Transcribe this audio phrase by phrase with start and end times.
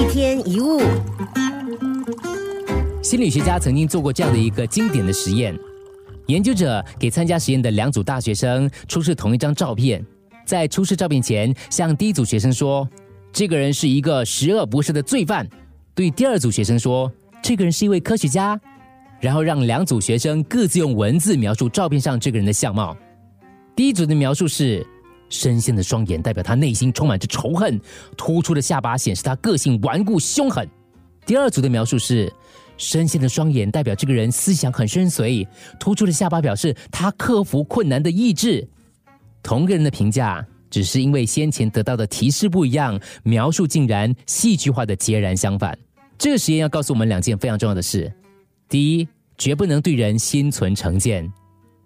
[0.00, 0.80] 一天一物，
[3.02, 5.54] 心理学家曾经做过这样的一个经典的实验：
[6.24, 10.02] 研究者给参加实验的两组大学生出示同一张照片，
[10.46, 12.88] 在出示照片前，向第一组学生说
[13.30, 15.46] ：“这个人是一个十恶不赦的罪犯。”
[15.94, 17.12] 对第二组学生说
[17.42, 18.58] ：“这个人是一位科学家。”
[19.20, 22.96] 然后让两组学生各自用文字描述照片上这个人的相貌。
[23.76, 24.86] 第一组的描述是。
[25.30, 27.80] 深陷的双眼代表他内心充满着仇恨，
[28.16, 30.68] 突出的下巴显示他个性顽固凶狠。
[31.24, 32.30] 第二组的描述是，
[32.76, 35.46] 深陷的双眼代表这个人思想很深邃，
[35.78, 38.68] 突出的下巴表示他克服困难的意志。
[39.42, 45.78] 同个人的评价，只是因为先前得到的提示不一样，描述竟然戏剧化的截然相反。
[46.18, 48.12] 这个实验要告诉我们两件非常重要的事：
[48.68, 51.32] 第一，绝不能对人心存成见。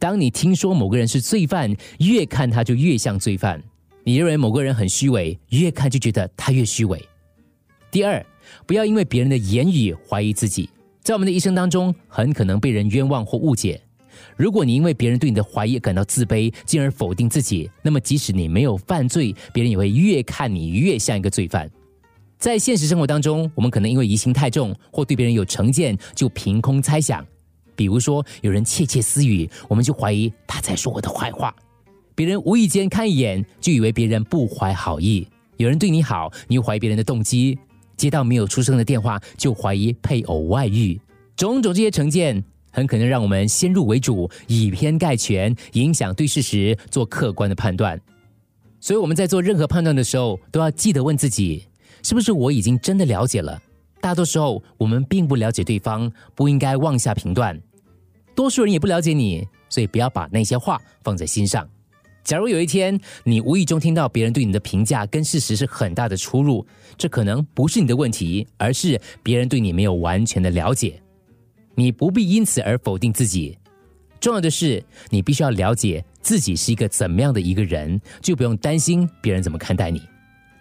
[0.04, 3.58] 当你听说某个人是罪犯，越看他就越像罪犯；
[4.04, 7.02] 你认为某个人很虚伪，越看就觉得他越虚伪。
[7.90, 8.22] 第二，
[8.66, 10.68] 不要因为别人的言语怀疑自己。
[11.00, 13.80] 在我们的一生当中，很可能被人冤枉或误解。
[14.36, 21.66] 如果你因为别人对你的怀疑感到自卑，进而否定自己，那么即使你没有犯罪，别人也会越看你越像一个罪犯。
[22.38, 27.26] 在现实生活当中，我们可能因为疑心太重或对别人有成见，就凭空猜想。
[27.76, 31.50] 比如说，有人窃窃私语，我们就怀疑他在说我的坏话；
[32.14, 37.56] 别人无意间看一眼，就以为别人不怀好意；有人对你好，你又怀疑别人的动机；
[37.96, 41.00] 接到没有出声的电话，就怀疑配偶外遇。
[41.36, 48.00] 种种这些成见，很可能让我们先入为主，以偏概全，影响对事实做客观的判断。
[48.80, 51.64] 所以我们在做任何判断的时候，都要记得问自己：
[52.02, 53.60] 是不是我已经真的了解了？
[54.04, 57.58] 大多时候，我们并不了解对方，不应该妄下评断。
[58.34, 61.66] 多数人也不了解你，所以不要把那些话放在心上。
[62.22, 66.66] 假如有一天你无意中听到别人对你的评价跟事实是很大的出入，
[66.98, 71.00] 这可能不是你的问题，而是别人对你没有完全的了解。
[71.74, 73.56] 你不必因此而否定自己。
[74.20, 80.02] 重要的是，你必须要了解自己是一个怎么样的一个人，就不用担心别人怎么看待你。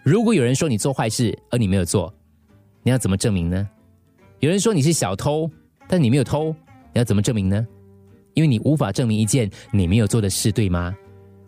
[0.02, 2.10] 如果有人说你做坏事，而你没有做，
[2.84, 3.66] 你要怎么证明呢？
[4.40, 5.50] 有人说你是小偷，
[5.88, 6.54] 但你没有偷，
[6.92, 7.66] 你要怎么证明呢？
[8.34, 10.94] 因为你无法证明一件你没有做的事，对吗？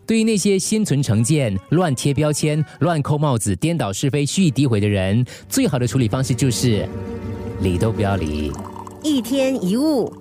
[0.07, 6.89] 对于那些心存成见、乱贴标签、乱扣帽子、颠倒是非、蓄意诋毁的人，最好的处理方式就是
[7.61, 8.51] 理都不要理。
[9.03, 10.11] 一天一物。